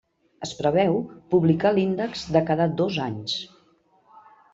[0.45, 0.95] Es preveu
[1.33, 3.37] publicar l'índex de cada dos anys.